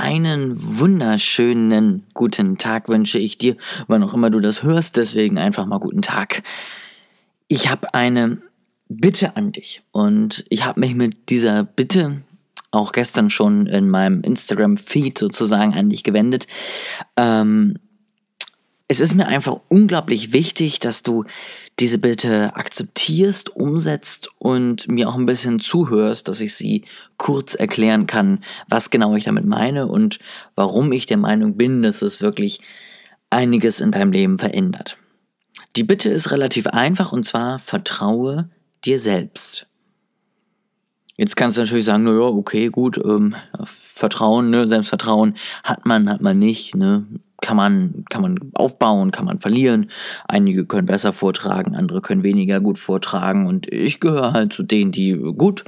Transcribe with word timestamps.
Einen 0.00 0.54
wunderschönen 0.78 2.06
guten 2.14 2.56
Tag 2.56 2.88
wünsche 2.88 3.18
ich 3.18 3.36
dir, 3.36 3.58
wann 3.86 4.02
auch 4.02 4.14
immer 4.14 4.30
du 4.30 4.40
das 4.40 4.62
hörst, 4.62 4.96
deswegen 4.96 5.36
einfach 5.36 5.66
mal 5.66 5.78
guten 5.78 6.00
Tag. 6.00 6.42
Ich 7.48 7.68
habe 7.68 7.92
eine 7.92 8.38
Bitte 8.88 9.36
an 9.36 9.52
dich 9.52 9.82
und 9.92 10.46
ich 10.48 10.64
habe 10.64 10.80
mich 10.80 10.94
mit 10.94 11.28
dieser 11.28 11.64
Bitte 11.64 12.22
auch 12.70 12.92
gestern 12.92 13.28
schon 13.28 13.66
in 13.66 13.90
meinem 13.90 14.22
Instagram-Feed 14.22 15.18
sozusagen 15.18 15.74
an 15.74 15.90
dich 15.90 16.02
gewendet. 16.02 16.46
Ähm, 17.18 17.76
es 18.90 18.98
ist 18.98 19.14
mir 19.14 19.28
einfach 19.28 19.60
unglaublich 19.68 20.32
wichtig, 20.32 20.80
dass 20.80 21.04
du 21.04 21.24
diese 21.78 21.98
Bitte 21.98 22.56
akzeptierst, 22.56 23.54
umsetzt 23.54 24.30
und 24.40 24.88
mir 24.88 25.08
auch 25.08 25.14
ein 25.14 25.26
bisschen 25.26 25.60
zuhörst, 25.60 26.26
dass 26.26 26.40
ich 26.40 26.56
sie 26.56 26.86
kurz 27.16 27.54
erklären 27.54 28.08
kann, 28.08 28.42
was 28.68 28.90
genau 28.90 29.14
ich 29.14 29.22
damit 29.22 29.44
meine 29.44 29.86
und 29.86 30.18
warum 30.56 30.90
ich 30.90 31.06
der 31.06 31.18
Meinung 31.18 31.56
bin, 31.56 31.84
dass 31.84 32.02
es 32.02 32.20
wirklich 32.20 32.62
einiges 33.30 33.80
in 33.80 33.92
deinem 33.92 34.10
Leben 34.10 34.38
verändert. 34.40 34.96
Die 35.76 35.84
Bitte 35.84 36.10
ist 36.10 36.32
relativ 36.32 36.66
einfach 36.66 37.12
und 37.12 37.24
zwar 37.24 37.60
vertraue 37.60 38.50
dir 38.84 38.98
selbst. 38.98 39.68
Jetzt 41.16 41.36
kannst 41.36 41.56
du 41.56 41.60
natürlich 41.60 41.84
sagen, 41.84 42.02
naja, 42.02 42.22
okay, 42.22 42.70
gut, 42.70 42.98
ähm, 42.98 43.36
Vertrauen, 43.62 44.50
ne, 44.50 44.66
Selbstvertrauen 44.66 45.34
hat 45.62 45.86
man, 45.86 46.10
hat 46.10 46.22
man 46.22 46.40
nicht, 46.40 46.74
ne, 46.74 47.06
kann 47.40 47.56
man, 47.56 48.04
kann 48.08 48.22
man 48.22 48.38
aufbauen, 48.54 49.10
kann 49.10 49.24
man 49.24 49.40
verlieren. 49.40 49.90
Einige 50.28 50.64
können 50.64 50.86
besser 50.86 51.12
vortragen, 51.12 51.74
andere 51.74 52.00
können 52.00 52.22
weniger 52.22 52.60
gut 52.60 52.78
vortragen. 52.78 53.46
Und 53.46 53.72
ich 53.72 54.00
gehöre 54.00 54.32
halt 54.32 54.52
zu 54.52 54.62
denen, 54.62 54.92
die 54.92 55.12
gut, 55.12 55.64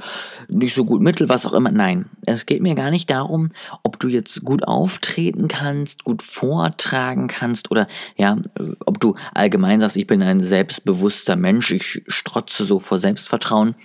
nicht 0.49 0.73
so 0.73 0.85
gut 0.85 1.01
mittel, 1.01 1.29
was 1.29 1.45
auch 1.45 1.53
immer. 1.53 1.71
Nein, 1.71 2.05
es 2.25 2.45
geht 2.45 2.61
mir 2.61 2.75
gar 2.75 2.91
nicht 2.91 3.09
darum, 3.09 3.49
ob 3.83 3.99
du 3.99 4.07
jetzt 4.07 4.43
gut 4.43 4.67
auftreten 4.67 5.47
kannst, 5.47 6.03
gut 6.03 6.21
vortragen 6.21 7.27
kannst 7.27 7.71
oder 7.71 7.87
ja, 8.17 8.37
ob 8.85 8.99
du 8.99 9.15
allgemein 9.33 9.79
sagst, 9.79 9.97
ich 9.97 10.07
bin 10.07 10.21
ein 10.21 10.43
selbstbewusster 10.43 11.35
Mensch, 11.35 11.71
ich 11.71 12.03
strotze 12.07 12.65
so 12.65 12.79
vor 12.79 12.99
Selbstvertrauen. 12.99 13.75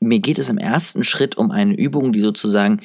Mir 0.00 0.20
geht 0.20 0.38
es 0.38 0.48
im 0.48 0.58
ersten 0.58 1.02
Schritt 1.02 1.36
um 1.36 1.50
eine 1.50 1.74
Übung, 1.74 2.12
die 2.12 2.20
sozusagen 2.20 2.80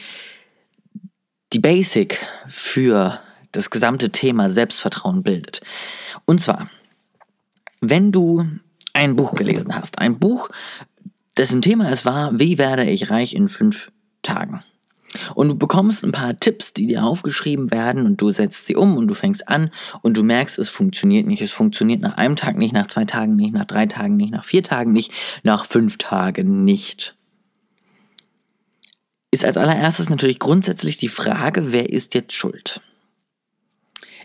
die 1.54 1.60
Basic 1.60 2.26
für 2.48 3.20
das 3.54 3.70
gesamte 3.70 4.12
Thema 4.12 4.50
Selbstvertrauen 4.50 5.24
bildet. 5.24 5.62
Und 6.26 6.42
zwar, 6.42 6.70
wenn 7.80 8.12
du 8.12 8.46
ein 8.94 9.16
Buch 9.16 9.34
gelesen 9.34 9.74
hast, 9.74 10.00
ein 10.00 10.20
Buch, 10.20 10.50
dessen 11.38 11.62
Thema 11.62 11.90
es 11.90 12.06
war, 12.06 12.38
wie 12.38 12.58
werde 12.58 12.84
ich 12.84 13.10
reich 13.10 13.34
in 13.34 13.48
fünf 13.48 13.92
Tagen? 14.22 14.62
Und 15.36 15.50
du 15.50 15.56
bekommst 15.56 16.04
ein 16.04 16.12
paar 16.12 16.40
Tipps, 16.40 16.74
die 16.74 16.88
dir 16.88 17.04
aufgeschrieben 17.04 17.72
werden 17.72 18.06
und 18.06 18.20
du 18.20 18.32
setzt 18.32 18.66
sie 18.66 18.76
um 18.76 18.98
und 18.98 19.08
du 19.08 19.14
fängst 19.14 19.48
an 19.48 19.70
und 20.02 20.18
du 20.18 20.24
merkst, 20.24 20.58
es 20.58 20.70
funktioniert 20.70 21.28
nicht. 21.28 21.42
Es 21.42 21.52
funktioniert 21.52 22.02
nach 22.02 22.18
einem 22.18 22.36
Tag 22.36 22.58
nicht, 22.58 22.74
nach 22.74 22.88
zwei 22.88 23.06
Tagen 23.06 23.36
nicht, 23.36 23.54
nach 23.54 23.66
drei 23.66 23.86
Tagen 23.86 24.18
nicht, 24.18 24.32
nach 24.32 24.44
vier 24.44 24.64
Tagen 24.64 24.92
nicht, 24.92 25.12
nach 25.44 25.66
fünf 25.66 25.98
Tagen 25.98 26.66
nicht. 26.66 27.16
Ist 29.30 29.46
als 29.46 29.58
allererstes 29.58 30.10
natürlich 30.10 30.40
grundsätzlich 30.40 30.98
die 30.98 31.10
Frage, 31.10 31.72
wer 31.72 31.90
ist 31.90 32.14
jetzt 32.16 32.34
schuld? 32.34 32.82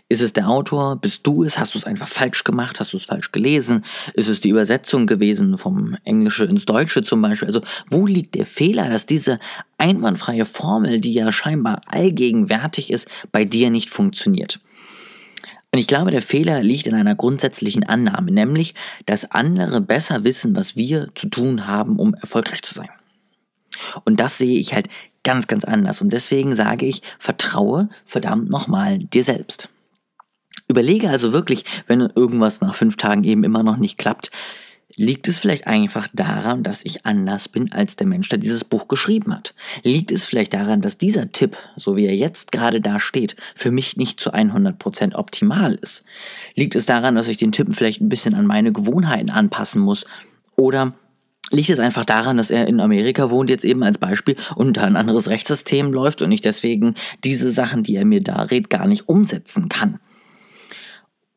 Ist 0.09 0.21
es 0.21 0.33
der 0.33 0.49
Autor? 0.49 0.95
Bist 0.95 1.25
du 1.27 1.43
es? 1.43 1.59
Hast 1.59 1.75
du 1.75 1.77
es 1.77 1.85
einfach 1.85 2.07
falsch 2.07 2.43
gemacht? 2.43 2.79
Hast 2.79 2.93
du 2.93 2.97
es 2.97 3.05
falsch 3.05 3.31
gelesen? 3.31 3.85
Ist 4.15 4.27
es 4.27 4.41
die 4.41 4.49
Übersetzung 4.49 5.05
gewesen 5.05 5.59
vom 5.59 5.95
Englische 6.03 6.45
ins 6.45 6.65
Deutsche 6.65 7.03
zum 7.03 7.21
Beispiel? 7.21 7.47
Also 7.47 7.61
wo 7.89 8.07
liegt 8.07 8.33
der 8.33 8.47
Fehler, 8.47 8.89
dass 8.89 9.05
diese 9.05 9.39
einwandfreie 9.77 10.45
Formel, 10.45 10.99
die 10.99 11.13
ja 11.13 11.31
scheinbar 11.31 11.83
allgegenwärtig 11.85 12.91
ist, 12.91 13.07
bei 13.31 13.45
dir 13.45 13.69
nicht 13.69 13.91
funktioniert? 13.91 14.59
Und 15.71 15.77
ich 15.77 15.85
glaube, 15.85 16.09
der 16.09 16.23
Fehler 16.23 16.63
liegt 16.63 16.87
in 16.87 16.95
einer 16.95 17.13
grundsätzlichen 17.13 17.83
Annahme, 17.83 18.31
nämlich, 18.31 18.73
dass 19.05 19.29
andere 19.29 19.79
besser 19.79 20.23
wissen, 20.23 20.55
was 20.55 20.75
wir 20.75 21.09
zu 21.13 21.29
tun 21.29 21.67
haben, 21.67 21.99
um 21.99 22.15
erfolgreich 22.15 22.63
zu 22.63 22.73
sein. 22.73 22.89
Und 24.05 24.19
das 24.19 24.39
sehe 24.39 24.59
ich 24.59 24.73
halt 24.73 24.89
ganz, 25.23 25.45
ganz 25.45 25.65
anders. 25.65 26.01
Und 26.01 26.11
deswegen 26.11 26.55
sage 26.55 26.87
ich, 26.87 27.03
vertraue 27.19 27.89
verdammt 28.05 28.49
nochmal 28.49 28.97
dir 28.97 29.23
selbst. 29.23 29.69
Überlege 30.69 31.09
also 31.09 31.33
wirklich, 31.33 31.65
wenn 31.87 32.01
irgendwas 32.01 32.61
nach 32.61 32.75
fünf 32.75 32.95
Tagen 32.95 33.23
eben 33.23 33.43
immer 33.43 33.63
noch 33.63 33.77
nicht 33.77 33.97
klappt, 33.97 34.29
liegt 34.95 35.27
es 35.27 35.39
vielleicht 35.39 35.65
einfach 35.65 36.07
daran, 36.13 36.61
dass 36.61 36.85
ich 36.85 37.05
anders 37.07 37.47
bin 37.47 37.71
als 37.71 37.95
der 37.95 38.05
Mensch, 38.05 38.29
der 38.29 38.37
dieses 38.37 38.63
Buch 38.63 38.87
geschrieben 38.87 39.33
hat? 39.33 39.55
Liegt 39.83 40.11
es 40.11 40.25
vielleicht 40.25 40.53
daran, 40.53 40.81
dass 40.81 40.99
dieser 40.99 41.29
Tipp, 41.29 41.57
so 41.75 41.95
wie 41.95 42.05
er 42.05 42.15
jetzt 42.15 42.51
gerade 42.51 42.81
da 42.81 42.99
steht, 42.99 43.35
für 43.55 43.71
mich 43.71 43.97
nicht 43.97 44.19
zu 44.19 44.31
100% 44.31 45.15
optimal 45.15 45.73
ist? 45.73 46.03
Liegt 46.55 46.75
es 46.75 46.85
daran, 46.85 47.15
dass 47.15 47.27
ich 47.27 47.37
den 47.37 47.51
Tipp 47.51 47.69
vielleicht 47.71 48.01
ein 48.01 48.09
bisschen 48.09 48.35
an 48.35 48.45
meine 48.45 48.71
Gewohnheiten 48.71 49.31
anpassen 49.31 49.81
muss? 49.81 50.05
Oder 50.55 50.93
liegt 51.49 51.71
es 51.71 51.79
einfach 51.79 52.05
daran, 52.05 52.37
dass 52.37 52.51
er 52.51 52.67
in 52.67 52.79
Amerika 52.79 53.31
wohnt, 53.31 53.49
jetzt 53.49 53.65
eben 53.65 53.81
als 53.81 53.97
Beispiel, 53.97 54.35
und 54.55 54.77
da 54.77 54.83
ein 54.83 54.97
anderes 54.97 55.29
Rechtssystem 55.29 55.91
läuft 55.91 56.21
und 56.21 56.31
ich 56.31 56.41
deswegen 56.41 56.93
diese 57.23 57.49
Sachen, 57.49 57.81
die 57.81 57.95
er 57.95 58.05
mir 58.05 58.21
da 58.21 58.43
rät, 58.43 58.69
gar 58.69 58.85
nicht 58.85 59.09
umsetzen 59.09 59.69
kann? 59.69 59.99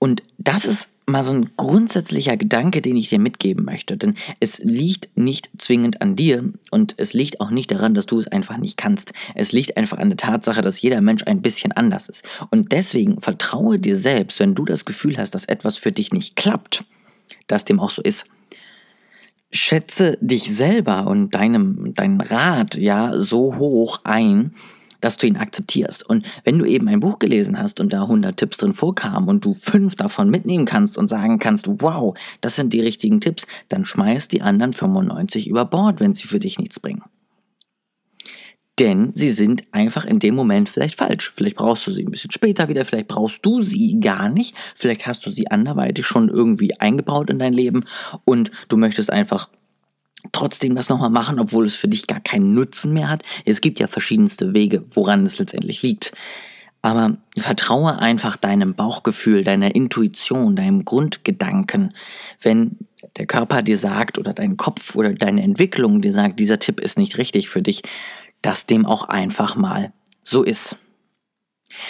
Und 0.03 0.25
das 0.37 0.65
ist 0.65 0.89
mal 1.07 1.23
so 1.23 1.33
ein 1.33 1.51
grundsätzlicher 1.57 2.37
Gedanke, 2.37 2.83
den 2.83 2.97
ich 2.97 3.11
dir 3.11 3.21
mitgeben 3.21 3.65
möchte. 3.65 3.97
Denn 3.97 4.17
es 4.41 4.59
liegt 4.59 5.17
nicht 5.17 5.49
zwingend 5.59 6.03
an 6.03 6.17
dir 6.17 6.53
und 6.73 6.97
es 6.97 7.13
liegt 7.13 7.41
auch 7.41 7.51
nicht 7.51 7.71
daran, 7.71 7.95
dass 7.95 8.07
du 8.07 8.19
es 8.19 8.27
einfach 8.27 8.57
nicht 8.57 8.77
kannst. 8.77 9.13
Es 9.37 9.53
liegt 9.53 9.77
einfach 9.77 9.99
an 9.99 10.11
der 10.11 10.17
Tatsache, 10.17 10.61
dass 10.61 10.83
jeder 10.83 11.01
Mensch 11.03 11.23
ein 11.23 11.41
bisschen 11.41 11.71
anders 11.71 12.09
ist. 12.09 12.25
Und 12.51 12.73
deswegen 12.73 13.21
vertraue 13.21 13.79
dir 13.79 13.97
selbst, 13.97 14.41
wenn 14.41 14.57
du 14.57 14.65
das 14.65 14.85
Gefühl 14.85 15.19
hast, 15.19 15.37
dass 15.37 15.45
etwas 15.45 15.77
für 15.77 15.93
dich 15.93 16.13
nicht 16.13 16.35
klappt, 16.35 16.85
dass 17.47 17.65
dem 17.65 17.79
auch 17.79 17.91
so 17.91 18.03
ist. 18.03 18.25
Schätze 19.53 20.19
dich 20.21 20.53
selber 20.53 21.07
und 21.07 21.33
deinem, 21.33 21.95
deinen 21.95 22.21
Rat 22.21 22.75
ja 22.75 23.17
so 23.17 23.55
hoch 23.57 24.01
ein, 24.03 24.53
dass 25.03 25.19
du 25.19 25.27
ihn 25.27 25.37
akzeptierst. 25.37 26.09
Und 26.09 26.25
wenn 26.45 26.59
du 26.59 26.65
eben 26.65 26.89
ein 26.89 27.01
Buch 27.01 27.19
gelesen 27.19 27.59
hast 27.59 27.81
und 27.81 27.93
da 27.93 28.03
100 28.03 28.35
Tipps 28.35 28.57
drin 28.57 28.73
vorkamen 28.73 29.29
und 29.29 29.45
du 29.45 29.55
fünf 29.61 29.97
davon 29.97 30.31
mitnehmen 30.31 30.65
kannst 30.65 30.97
und 30.97 31.09
sagen 31.09 31.39
kannst, 31.39 31.67
wow, 31.69 32.17
das 32.41 32.57
sind 32.57 32.73
die 32.73 32.81
richtigen 32.81 33.21
Tipps, 33.21 33.47
dann 33.69 33.85
schmeiß 33.85 34.29
die 34.29 34.41
anderen 34.41 34.73
95 34.73 35.49
über 35.49 35.67
Bord, 35.67 36.01
wenn 36.01 36.15
sie 36.15 36.27
für 36.27 36.41
dich 36.41 36.59
nichts 36.59 36.81
bringen. 36.81 37.03
Denn 38.79 39.13
sie 39.15 39.33
sind 39.33 39.65
einfach 39.73 40.07
in 40.07 40.19
dem 40.19 40.35
Moment 40.35 40.69
vielleicht 40.69 40.97
falsch. 40.97 41.31
Vielleicht 41.35 41.57
brauchst 41.57 41.87
du 41.87 41.93
sie 41.93 42.05
ein 42.05 42.11
bisschen 42.11 42.31
später 42.31 42.69
wieder, 42.69 42.85
vielleicht 42.87 43.09
brauchst 43.09 43.45
du 43.45 43.61
sie 43.61 44.01
gar 44.01 44.31
nicht, 44.31 44.57
vielleicht 44.75 45.07
hast 45.07 45.27
du 45.27 45.31
sie 45.31 45.51
anderweitig 45.51 46.07
schon 46.07 46.31
irgendwie 46.31 46.81
eingebaut 46.81 47.29
in 47.29 47.39
dein 47.39 47.53
Leben 47.53 47.85
und 48.25 48.51
du 48.69 48.79
möchtest 48.79 49.13
einfach 49.13 49.49
trotzdem 50.31 50.75
das 50.75 50.89
nochmal 50.89 51.11
machen, 51.11 51.41
obwohl 51.41 51.65
es 51.65 51.75
für 51.75 51.89
dich 51.89 52.07
gar 52.07 52.21
keinen 52.21 52.55
Nutzen 52.55 52.93
mehr 52.93 53.09
hat. 53.09 53.23
Es 53.45 53.61
gibt 53.61 53.81
ja 53.81 53.89
verschiedenste 53.89 54.55
Wege, 54.55 54.85
woran 54.93 55.27
es 55.27 55.39
letztendlich 55.39 55.83
liegt. 55.83 56.13
Aber 56.83 57.17
vertraue 57.37 58.01
einfach 58.01 58.37
deinem 58.37 58.75
Bauchgefühl, 58.75 59.45
deiner 59.45 59.75
Intuition, 59.75 60.57
deinem 60.57 60.85
Grundgedanken. 60.85 61.95
Wenn 62.41 62.77
der 63.17 63.27
Körper 63.27 63.63
dir 63.63 63.79
sagt 63.79 64.19
oder 64.19 64.33
dein 64.33 64.57
Kopf 64.57 64.97
oder 64.97 65.13
deine 65.13 65.43
Entwicklung 65.43 66.01
dir 66.01 66.13
sagt, 66.13 66.41
dieser 66.41 66.59
Tipp 66.59 66.81
ist 66.81 66.99
nicht 66.99 67.19
richtig 67.19 67.49
für 67.49 67.63
dich, 67.63 67.83
dass 68.43 68.67
dem 68.67 68.85
auch 68.85 69.09
einfach 69.09 69.55
mal 69.55 69.93
so 70.25 70.43
ist. 70.43 70.77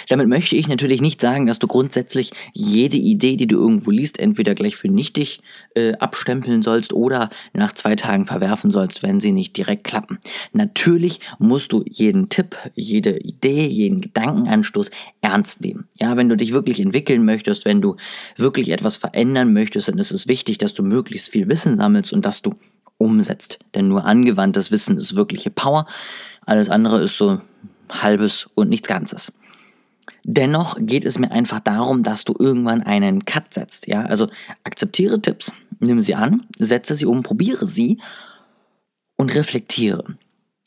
Damit 0.08 0.28
möchte 0.28 0.56
ich 0.56 0.68
natürlich 0.68 1.00
nicht 1.00 1.20
sagen, 1.20 1.46
dass 1.46 1.58
du 1.58 1.66
grundsätzlich 1.66 2.32
jede 2.52 2.96
Idee, 2.96 3.36
die 3.36 3.46
du 3.46 3.56
irgendwo 3.56 3.90
liest, 3.90 4.18
entweder 4.18 4.54
gleich 4.54 4.76
für 4.76 4.88
nichtig 4.88 5.40
äh, 5.74 5.92
abstempeln 5.94 6.62
sollst 6.62 6.92
oder 6.92 7.30
nach 7.52 7.72
zwei 7.72 7.96
Tagen 7.96 8.26
verwerfen 8.26 8.70
sollst, 8.70 9.02
wenn 9.02 9.20
sie 9.20 9.32
nicht 9.32 9.56
direkt 9.56 9.84
klappen. 9.84 10.18
Natürlich 10.52 11.20
musst 11.38 11.72
du 11.72 11.84
jeden 11.88 12.28
Tipp, 12.28 12.56
jede 12.74 13.18
Idee, 13.18 13.66
jeden 13.66 14.00
Gedankenanstoß 14.00 14.90
ernst 15.20 15.60
nehmen. 15.60 15.86
Ja, 15.98 16.16
wenn 16.16 16.28
du 16.28 16.36
dich 16.36 16.52
wirklich 16.52 16.80
entwickeln 16.80 17.24
möchtest, 17.24 17.64
wenn 17.64 17.80
du 17.80 17.96
wirklich 18.36 18.70
etwas 18.70 18.96
verändern 18.96 19.52
möchtest, 19.52 19.88
dann 19.88 19.98
ist 19.98 20.12
es 20.12 20.28
wichtig, 20.28 20.58
dass 20.58 20.74
du 20.74 20.82
möglichst 20.82 21.28
viel 21.28 21.48
Wissen 21.48 21.76
sammelst 21.76 22.12
und 22.12 22.24
dass 22.24 22.42
du 22.42 22.54
umsetzt. 22.98 23.58
Denn 23.74 23.88
nur 23.88 24.04
angewandtes 24.04 24.70
Wissen 24.70 24.96
ist 24.96 25.16
wirkliche 25.16 25.50
Power. 25.50 25.86
Alles 26.46 26.68
andere 26.68 27.02
ist 27.02 27.18
so 27.18 27.40
halbes 27.90 28.48
und 28.54 28.70
nichts 28.70 28.88
Ganzes. 28.88 29.32
Dennoch 30.24 30.76
geht 30.80 31.04
es 31.04 31.18
mir 31.18 31.30
einfach 31.30 31.60
darum, 31.60 32.02
dass 32.02 32.24
du 32.24 32.34
irgendwann 32.38 32.82
einen 32.82 33.24
Cut 33.24 33.54
setzt. 33.54 33.86
Ja, 33.86 34.02
also 34.02 34.28
akzeptiere 34.64 35.20
Tipps, 35.20 35.52
nimm 35.80 36.00
sie 36.00 36.14
an, 36.14 36.44
setze 36.58 36.94
sie 36.94 37.06
um, 37.06 37.22
probiere 37.22 37.66
sie 37.66 37.98
und 39.16 39.34
reflektiere. 39.34 40.04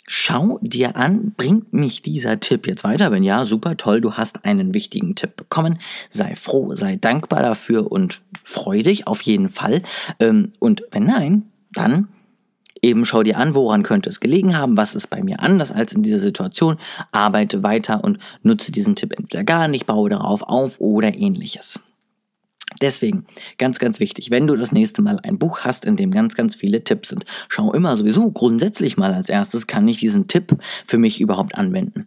Schau 0.08 0.60
dir 0.62 0.96
an, 0.98 1.34
bringt 1.36 1.74
mich 1.74 2.04
dieser 2.04 2.40
Tipp 2.40 2.68
jetzt 2.68 2.84
weiter? 2.84 3.12
Wenn 3.12 3.24
ja, 3.24 3.44
super 3.46 3.76
toll, 3.76 4.02
du 4.02 4.14
hast 4.14 4.46
einen 4.46 4.76
wichtigen 4.76 5.16
Tipp 5.16 5.36
bekommen. 5.36 5.80
Sei 6.12 6.36
froh, 6.36 6.76
sei 6.76 6.96
dankbar 6.96 7.42
dafür 7.42 7.92
und 7.92 8.22
freu 8.44 8.84
dich 8.84 9.08
auf 9.08 9.22
jeden 9.22 9.50
Fall. 9.50 9.82
Ähm, 10.20 10.52
und 10.60 10.84
wenn 10.92 11.06
nein, 11.06 11.44
dann 11.72 12.08
Eben 12.86 13.04
schau 13.04 13.24
dir 13.24 13.40
an, 13.40 13.56
woran 13.56 13.82
könnte 13.82 14.10
es 14.10 14.20
gelegen 14.20 14.56
haben, 14.56 14.78
was 14.78 14.94
ist 14.94 15.08
bei 15.08 15.24
mir 15.24 15.40
anders 15.40 15.72
als 15.72 15.94
in 15.94 16.04
dieser 16.04 16.20
Situation, 16.20 16.76
arbeite 17.12 17.64
weiter 17.64 18.04
und 18.04 18.20
nutze 18.44 18.72
diesen 18.72 18.96
Tipp 18.96 19.12
entweder 19.18 19.44
gar 19.44 19.68
nicht, 19.68 19.88
baue 19.88 20.08
darauf 20.08 20.44
auf 20.44 20.80
oder 20.80 21.16
ähnliches. 21.16 21.80
Deswegen, 22.82 23.26
ganz, 23.58 23.80
ganz 23.80 24.00
wichtig, 24.00 24.30
wenn 24.30 24.46
du 24.46 24.56
das 24.56 24.72
nächste 24.72 25.02
Mal 25.02 25.20
ein 25.24 25.40
Buch 25.40 25.62
hast, 25.62 25.86
in 25.86 25.96
dem 25.96 26.12
ganz, 26.12 26.36
ganz 26.36 26.54
viele 26.54 26.84
Tipps 26.84 27.10
sind, 27.10 27.26
schau 27.50 27.74
immer 27.74 27.98
sowieso 27.98 28.30
grundsätzlich 28.30 28.98
mal 28.98 29.16
als 29.16 29.30
erstes, 29.30 29.66
kann 29.66 29.88
ich 29.88 29.98
diesen 29.98 30.28
Tipp 30.28 30.56
für 30.86 31.00
mich 31.00 31.20
überhaupt 31.20 31.56
anwenden? 31.56 32.06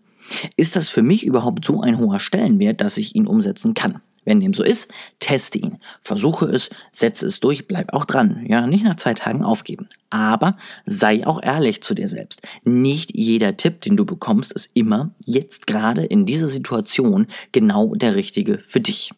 Ist 0.56 0.76
das 0.76 0.90
für 0.90 1.02
mich 1.02 1.26
überhaupt 1.26 1.64
so 1.64 1.80
ein 1.80 1.98
hoher 1.98 2.20
Stellenwert, 2.20 2.80
dass 2.80 2.98
ich 2.98 3.16
ihn 3.16 3.26
umsetzen 3.26 3.74
kann? 3.74 4.00
Wenn 4.28 4.40
dem 4.40 4.52
so 4.52 4.62
ist, 4.62 4.88
teste 5.20 5.56
ihn, 5.56 5.78
versuche 6.02 6.44
es, 6.44 6.68
setze 6.92 7.26
es 7.26 7.40
durch, 7.40 7.66
bleib 7.66 7.94
auch 7.94 8.04
dran. 8.04 8.44
Ja, 8.46 8.66
nicht 8.66 8.84
nach 8.84 8.96
zwei 8.96 9.14
Tagen 9.14 9.42
aufgeben. 9.42 9.88
Aber 10.10 10.58
sei 10.84 11.26
auch 11.26 11.42
ehrlich 11.42 11.82
zu 11.82 11.94
dir 11.94 12.08
selbst. 12.08 12.42
Nicht 12.62 13.14
jeder 13.14 13.56
Tipp, 13.56 13.80
den 13.80 13.96
du 13.96 14.04
bekommst, 14.04 14.52
ist 14.52 14.70
immer 14.74 15.12
jetzt 15.24 15.66
gerade 15.66 16.04
in 16.04 16.26
dieser 16.26 16.48
Situation 16.48 17.26
genau 17.52 17.94
der 17.94 18.16
richtige 18.16 18.58
für 18.58 18.80
dich. 18.80 19.12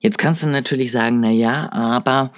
Jetzt 0.00 0.18
kannst 0.18 0.42
du 0.42 0.48
natürlich 0.48 0.90
sagen, 0.90 1.20
na 1.20 1.30
ja, 1.30 1.70
aber 1.70 2.32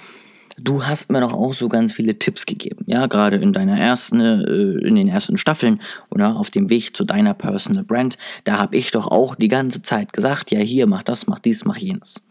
du 0.57 0.85
hast 0.85 1.11
mir 1.11 1.21
doch 1.21 1.33
auch 1.33 1.53
so 1.53 1.69
ganz 1.69 1.93
viele 1.93 2.17
Tipps 2.17 2.45
gegeben, 2.45 2.83
ja, 2.87 3.07
gerade 3.07 3.37
in 3.37 3.53
deiner 3.53 3.79
ersten, 3.79 4.19
äh, 4.19 4.87
in 4.87 4.95
den 4.95 5.07
ersten 5.07 5.37
Staffeln 5.37 5.81
oder 6.09 6.35
auf 6.35 6.49
dem 6.49 6.69
Weg 6.69 6.95
zu 6.95 7.03
deiner 7.03 7.33
Personal 7.33 7.83
Brand, 7.83 8.17
da 8.43 8.57
habe 8.57 8.75
ich 8.75 8.91
doch 8.91 9.07
auch 9.07 9.35
die 9.35 9.47
ganze 9.47 9.81
Zeit 9.81 10.13
gesagt, 10.13 10.51
ja, 10.51 10.59
hier, 10.59 10.87
mach 10.87 11.03
das, 11.03 11.27
mach 11.27 11.39
dies, 11.39 11.65
mach 11.65 11.77
jenes. 11.77 12.21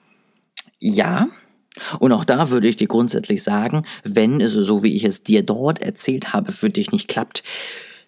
Ja, 0.78 1.28
und 1.98 2.12
auch 2.12 2.24
da 2.24 2.50
würde 2.50 2.68
ich 2.68 2.76
dir 2.76 2.88
grundsätzlich 2.88 3.42
sagen, 3.42 3.84
wenn 4.02 4.40
es 4.40 4.52
so 4.52 4.82
wie 4.82 4.94
ich 4.94 5.04
es 5.04 5.22
dir 5.22 5.42
dort 5.42 5.80
erzählt 5.80 6.32
habe, 6.32 6.52
für 6.52 6.70
dich 6.70 6.92
nicht 6.92 7.08
klappt, 7.08 7.42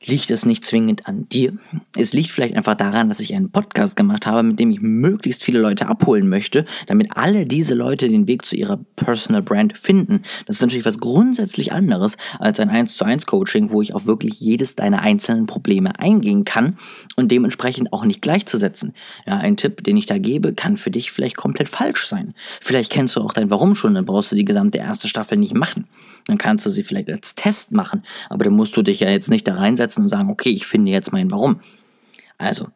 liegt 0.04 0.30
es 0.30 0.46
nicht 0.46 0.64
zwingend 0.64 1.06
an 1.08 1.28
dir. 1.28 1.52
Es 1.96 2.12
liegt 2.12 2.30
vielleicht 2.30 2.56
einfach 2.56 2.76
daran, 2.76 3.08
dass 3.08 3.20
ich 3.20 3.34
einen 3.34 3.50
Podcast 3.50 3.96
gemacht 3.96 4.26
habe, 4.26 4.42
mit 4.42 4.60
dem 4.60 4.70
ich 4.70 4.80
möglichst 4.80 5.42
viele 5.42 5.60
Leute 5.60 5.88
abholen 5.88 6.28
möchte, 6.28 6.64
damit 6.86 7.16
alle 7.16 7.44
diese 7.44 7.74
Leute 7.74 8.08
den 8.08 8.28
Weg 8.28 8.44
zu 8.44 8.56
ihrer 8.56 8.78
Personal 8.96 9.42
Brand 9.42 9.76
finden. 9.76 10.22
Das 10.46 10.56
ist 10.56 10.62
natürlich 10.62 10.86
was 10.86 11.00
grundsätzlich 11.00 11.72
anderes 11.72 12.16
als 12.38 12.60
ein 12.60 12.70
1 12.70 12.96
zu 12.96 13.04
1 13.04 13.26
Coaching, 13.26 13.70
wo 13.70 13.82
ich 13.82 13.94
auf 13.94 14.06
wirklich 14.06 14.38
jedes 14.40 14.76
deiner 14.76 15.00
einzelnen 15.00 15.46
Probleme 15.46 15.98
eingehen 15.98 16.44
kann 16.44 16.76
und 17.16 17.32
dementsprechend 17.32 17.92
auch 17.92 18.04
nicht 18.04 18.22
gleichzusetzen. 18.22 18.94
Ja, 19.26 19.38
ein 19.38 19.56
Tipp, 19.56 19.82
den 19.82 19.96
ich 19.96 20.06
da 20.06 20.18
gebe, 20.18 20.54
kann 20.54 20.76
für 20.76 20.90
dich 20.90 21.10
vielleicht 21.10 21.36
komplett 21.36 21.68
falsch 21.68 22.06
sein. 22.06 22.34
Vielleicht 22.60 22.92
kennst 22.92 23.16
du 23.16 23.20
auch 23.20 23.32
dein 23.32 23.50
Warum 23.50 23.74
schon, 23.74 23.94
dann 23.94 24.04
brauchst 24.04 24.30
du 24.30 24.36
die 24.36 24.44
gesamte 24.44 24.78
erste 24.78 25.08
Staffel 25.08 25.38
nicht 25.38 25.54
machen. 25.54 25.86
Dann 26.26 26.38
kannst 26.38 26.66
du 26.66 26.70
sie 26.70 26.82
vielleicht 26.82 27.10
als 27.10 27.34
Test 27.34 27.72
machen, 27.72 28.02
aber 28.28 28.44
dann 28.44 28.52
musst 28.52 28.76
du 28.76 28.82
dich 28.82 29.00
ja 29.00 29.10
jetzt 29.10 29.30
nicht 29.30 29.48
da 29.48 29.54
reinsetzen 29.54 29.87
und 29.96 30.08
sagen, 30.08 30.30
okay, 30.30 30.50
ich 30.50 30.66
finde 30.66 30.92
jetzt 30.92 31.12
mein 31.12 31.30
Warum. 31.30 31.60
Also, 32.36 32.66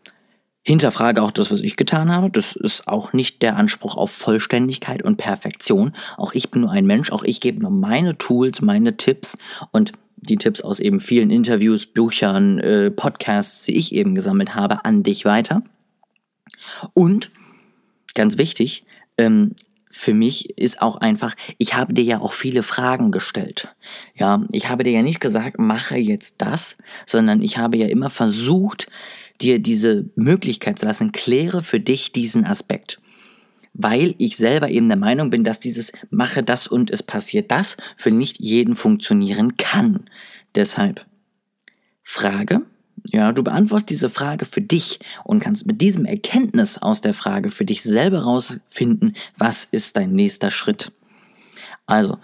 hinterfrage 0.62 1.22
auch 1.22 1.32
das, 1.32 1.50
was 1.50 1.60
ich 1.60 1.76
getan 1.76 2.14
habe. 2.14 2.30
Das 2.30 2.56
ist 2.56 2.86
auch 2.88 3.12
nicht 3.12 3.42
der 3.42 3.56
Anspruch 3.56 3.96
auf 3.96 4.10
Vollständigkeit 4.10 5.02
und 5.02 5.16
Perfektion. 5.16 5.92
Auch 6.16 6.34
ich 6.34 6.50
bin 6.50 6.62
nur 6.62 6.70
ein 6.70 6.86
Mensch, 6.86 7.10
auch 7.10 7.24
ich 7.24 7.40
gebe 7.40 7.60
nur 7.60 7.70
meine 7.70 8.16
Tools, 8.16 8.60
meine 8.60 8.96
Tipps 8.96 9.36
und 9.72 9.92
die 10.16 10.36
Tipps 10.36 10.60
aus 10.60 10.78
eben 10.78 11.00
vielen 11.00 11.30
Interviews, 11.30 11.86
Büchern, 11.86 12.60
äh, 12.60 12.90
Podcasts, 12.92 13.62
die 13.62 13.76
ich 13.76 13.92
eben 13.92 14.14
gesammelt 14.14 14.54
habe, 14.54 14.84
an 14.84 15.02
dich 15.02 15.24
weiter. 15.24 15.62
Und 16.94 17.30
ganz 18.14 18.38
wichtig, 18.38 18.84
ähm, 19.18 19.56
für 19.92 20.14
mich 20.14 20.58
ist 20.58 20.80
auch 20.80 20.96
einfach, 20.96 21.34
ich 21.58 21.74
habe 21.74 21.92
dir 21.92 22.02
ja 22.02 22.20
auch 22.20 22.32
viele 22.32 22.62
Fragen 22.62 23.10
gestellt. 23.10 23.68
Ja, 24.16 24.42
ich 24.50 24.68
habe 24.68 24.84
dir 24.84 24.90
ja 24.90 25.02
nicht 25.02 25.20
gesagt, 25.20 25.58
mache 25.58 25.96
jetzt 25.98 26.36
das, 26.38 26.76
sondern 27.06 27.42
ich 27.42 27.58
habe 27.58 27.76
ja 27.76 27.86
immer 27.86 28.08
versucht, 28.08 28.88
dir 29.42 29.58
diese 29.58 30.06
Möglichkeit 30.16 30.78
zu 30.78 30.86
lassen, 30.86 31.12
kläre 31.12 31.62
für 31.62 31.78
dich 31.78 32.10
diesen 32.10 32.46
Aspekt. 32.46 33.00
Weil 33.74 34.14
ich 34.18 34.36
selber 34.36 34.70
eben 34.70 34.88
der 34.88 34.98
Meinung 34.98 35.30
bin, 35.30 35.44
dass 35.44 35.60
dieses 35.60 35.92
mache 36.10 36.42
das 36.42 36.66
und 36.66 36.90
es 36.90 37.02
passiert 37.02 37.50
das 37.50 37.76
für 37.96 38.10
nicht 38.10 38.38
jeden 38.40 38.76
funktionieren 38.76 39.56
kann. 39.56 40.08
Deshalb 40.54 41.06
Frage, 42.02 42.62
ja, 43.04 43.32
du 43.32 43.42
beantwortest 43.42 43.90
diese 43.90 44.10
Frage 44.10 44.44
für 44.44 44.60
dich 44.60 45.00
und 45.24 45.40
kannst 45.40 45.66
mit 45.66 45.80
diesem 45.80 46.04
Erkenntnis 46.04 46.78
aus 46.78 47.00
der 47.00 47.14
Frage 47.14 47.50
für 47.50 47.64
dich 47.64 47.82
selber 47.82 48.20
rausfinden, 48.20 49.14
was 49.36 49.66
ist 49.70 49.96
dein 49.96 50.12
nächster 50.12 50.50
Schritt. 50.50 50.92
Also, 51.86 52.18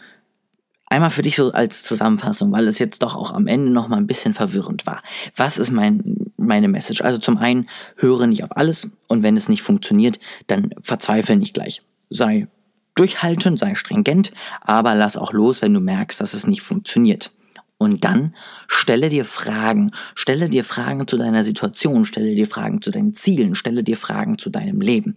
einmal 0.86 1.10
für 1.10 1.22
dich 1.22 1.36
so 1.36 1.52
als 1.52 1.82
Zusammenfassung, 1.82 2.52
weil 2.52 2.68
es 2.68 2.78
jetzt 2.78 3.02
doch 3.02 3.16
auch 3.16 3.32
am 3.32 3.46
Ende 3.46 3.70
noch 3.72 3.88
mal 3.88 3.96
ein 3.96 4.06
bisschen 4.06 4.34
verwirrend 4.34 4.86
war. 4.86 5.02
Was 5.36 5.58
ist 5.58 5.70
mein, 5.70 6.30
meine 6.36 6.68
Message? 6.68 7.02
Also 7.02 7.18
zum 7.18 7.38
einen, 7.38 7.68
höre 7.96 8.26
nicht 8.26 8.44
auf 8.44 8.56
alles 8.56 8.88
und 9.08 9.22
wenn 9.22 9.36
es 9.36 9.48
nicht 9.48 9.62
funktioniert, 9.62 10.18
dann 10.46 10.70
verzweifle 10.80 11.36
nicht 11.36 11.54
gleich. 11.54 11.82
Sei 12.08 12.46
durchhaltend, 12.94 13.58
sei 13.58 13.74
stringent, 13.74 14.32
aber 14.60 14.94
lass 14.94 15.16
auch 15.16 15.32
los, 15.32 15.62
wenn 15.62 15.74
du 15.74 15.80
merkst, 15.80 16.20
dass 16.20 16.34
es 16.34 16.46
nicht 16.46 16.62
funktioniert. 16.62 17.30
Und 17.78 18.04
dann 18.04 18.34
stelle 18.66 19.08
dir 19.08 19.24
Fragen, 19.24 19.92
stelle 20.16 20.48
dir 20.48 20.64
Fragen 20.64 21.06
zu 21.06 21.16
deiner 21.16 21.44
Situation, 21.44 22.04
stelle 22.04 22.34
dir 22.34 22.48
Fragen 22.48 22.82
zu 22.82 22.90
deinen 22.90 23.14
Zielen, 23.14 23.54
stelle 23.54 23.84
dir 23.84 23.96
Fragen 23.96 24.36
zu 24.36 24.50
deinem 24.50 24.80
Leben. 24.80 25.16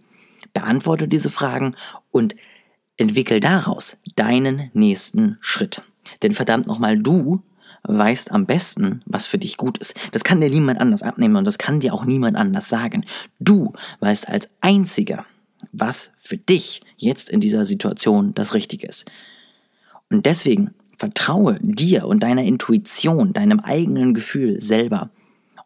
Beantworte 0.54 1.08
diese 1.08 1.28
Fragen 1.28 1.74
und 2.12 2.36
entwickel 2.96 3.40
daraus 3.40 3.96
deinen 4.14 4.70
nächsten 4.74 5.38
Schritt. 5.40 5.82
Denn 6.22 6.34
verdammt 6.34 6.68
nochmal, 6.68 6.96
du 6.98 7.42
weißt 7.84 8.30
am 8.30 8.46
besten, 8.46 9.02
was 9.06 9.26
für 9.26 9.38
dich 9.38 9.56
gut 9.56 9.78
ist. 9.78 9.94
Das 10.12 10.22
kann 10.22 10.40
dir 10.40 10.50
niemand 10.50 10.80
anders 10.80 11.02
abnehmen 11.02 11.36
und 11.36 11.46
das 11.46 11.58
kann 11.58 11.80
dir 11.80 11.92
auch 11.92 12.04
niemand 12.04 12.36
anders 12.36 12.68
sagen. 12.68 13.04
Du 13.40 13.72
weißt 13.98 14.28
als 14.28 14.48
einziger, 14.60 15.24
was 15.72 16.12
für 16.16 16.36
dich 16.36 16.82
jetzt 16.96 17.28
in 17.28 17.40
dieser 17.40 17.64
Situation 17.64 18.34
das 18.34 18.54
Richtige 18.54 18.86
ist. 18.86 19.10
Und 20.10 20.26
deswegen 20.26 20.74
Vertraue 21.02 21.58
dir 21.60 22.06
und 22.06 22.22
deiner 22.22 22.44
Intuition, 22.44 23.32
deinem 23.32 23.58
eigenen 23.58 24.14
Gefühl 24.14 24.60
selber 24.60 25.10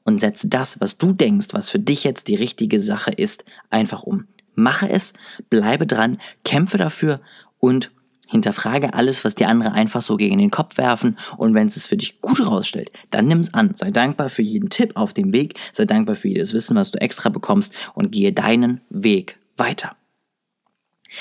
und 0.03 0.19
setze 0.19 0.49
das, 0.49 0.81
was 0.81 0.97
du 0.97 1.13
denkst, 1.13 1.49
was 1.51 1.69
für 1.69 1.79
dich 1.79 2.05
jetzt 2.05 2.29
die 2.29 2.37
richtige 2.37 2.81
Sache 2.81 3.11
ist, 3.11 3.45
einfach 3.69 4.03
um. 4.03 4.25
Mache 4.55 4.89
es, 4.89 5.13
bleibe 5.51 5.87
dran, 5.87 6.17
kämpfe 6.43 6.79
dafür 6.79 7.21
und 7.59 7.91
hinterfrage 8.27 8.95
alles, 8.95 9.27
was 9.27 9.35
die 9.35 9.45
andere 9.45 9.73
einfach 9.73 10.01
so 10.01 10.17
gegen 10.17 10.39
den 10.39 10.51
Kopf 10.51 10.79
werfen 10.79 11.19
und 11.37 11.53
wenn 11.53 11.69
es 11.69 11.77
es 11.77 11.85
für 11.85 11.99
dich 11.99 12.23
gut 12.23 12.39
herausstellt, 12.39 12.91
dann 13.11 13.27
nimm 13.27 13.41
es 13.41 13.53
an. 13.53 13.75
Sei 13.77 13.91
dankbar 13.91 14.31
für 14.31 14.41
jeden 14.41 14.71
Tipp 14.71 14.93
auf 14.95 15.13
dem 15.13 15.35
Weg, 15.35 15.61
sei 15.75 15.85
dankbar 15.85 16.17
für 16.17 16.29
jedes 16.29 16.55
Wissen, 16.55 16.77
was 16.77 16.93
du 16.93 16.99
extra 16.99 17.29
bekommst 17.29 17.75
und 17.93 18.11
gehe 18.11 18.33
deinen 18.33 18.81
Weg 18.89 19.39
weiter. 19.59 19.97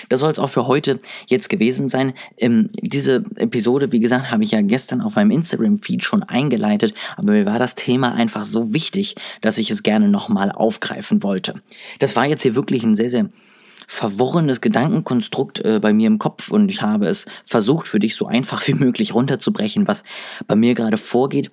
Das 0.10 0.20
soll 0.20 0.32
es 0.32 0.40
auch 0.40 0.50
für 0.50 0.68
heute 0.68 1.00
jetzt 1.28 1.50
gewesen 1.50 1.90
sein. 1.90 2.14
Ähm, 2.38 2.70
diese 2.80 3.24
Episode, 3.36 3.92
wie 3.92 4.00
gesagt, 4.00 4.32
habe 4.32 4.44
ich 4.44 4.52
ja 4.52 4.62
gestern 4.62 5.02
auf 5.02 5.16
meinem 5.16 5.32
Instagram-Feed 5.32 6.04
schon 6.04 6.24
eingeleitet, 6.24 6.94
aber 7.18 7.32
mir 7.32 7.46
war 7.46 7.60
das 7.60 7.76
Thema 7.76 8.14
einfach 8.14 8.46
so 8.46 8.74
wichtig, 8.74 9.16
dass 9.42 9.58
ich 9.58 9.72
es 9.72 9.84
gerne 9.84 10.10
nochmal 10.10 10.52
aufgreifen 10.52 11.24
wollte. 11.24 11.62
Das 12.00 12.16
war 12.16 12.26
jetzt 12.26 12.44
hier 12.44 12.56
wirklich 12.56 12.84
ein 12.84 12.96
sehr, 12.96 13.10
sehr 13.10 13.30
verworrenes 13.88 14.62
Gedankenkonstrukt 14.62 15.60
äh, 15.60 15.80
bei 15.80 15.94
mir 15.94 16.08
im 16.08 16.20
Kopf 16.20 16.50
und 16.50 16.70
ich 16.70 16.82
habe 16.82 17.08
es 17.08 17.26
versucht 17.44 17.88
für 17.88 18.00
dich 18.00 18.16
so 18.16 18.26
einfach 18.26 18.68
wie 18.68 18.74
möglich 18.74 19.14
runterzubrechen, 19.14 19.88
was 19.88 20.04
bei 20.48 20.56
mir 20.56 20.74
gerade 20.76 20.98
vorgeht. 20.98 21.52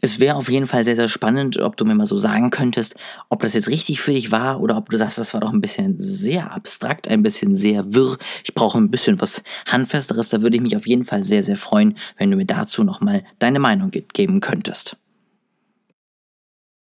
Es 0.00 0.20
wäre 0.20 0.36
auf 0.36 0.48
jeden 0.48 0.66
Fall 0.66 0.84
sehr, 0.84 0.96
sehr 0.96 1.08
spannend, 1.08 1.58
ob 1.58 1.76
du 1.76 1.84
mir 1.84 1.94
mal 1.94 2.06
so 2.06 2.18
sagen 2.18 2.50
könntest, 2.50 2.94
ob 3.28 3.42
das 3.42 3.54
jetzt 3.54 3.68
richtig 3.68 4.00
für 4.00 4.12
dich 4.12 4.30
war 4.30 4.60
oder 4.60 4.76
ob 4.76 4.90
du 4.90 4.96
sagst, 4.96 5.18
das 5.18 5.34
war 5.34 5.40
doch 5.40 5.52
ein 5.52 5.60
bisschen 5.60 5.96
sehr 5.98 6.52
abstrakt, 6.52 7.08
ein 7.08 7.22
bisschen 7.22 7.56
sehr 7.56 7.94
wirr. 7.94 8.18
Ich 8.44 8.54
brauche 8.54 8.78
ein 8.78 8.90
bisschen 8.90 9.20
was 9.20 9.42
Handfesteres. 9.66 10.28
Da 10.28 10.42
würde 10.42 10.56
ich 10.56 10.62
mich 10.62 10.76
auf 10.76 10.86
jeden 10.86 11.04
Fall 11.04 11.24
sehr, 11.24 11.42
sehr 11.42 11.56
freuen, 11.56 11.96
wenn 12.16 12.30
du 12.30 12.36
mir 12.36 12.46
dazu 12.46 12.84
nochmal 12.84 13.24
deine 13.38 13.58
Meinung 13.58 13.90
geben 13.90 14.40
könntest. 14.40 14.96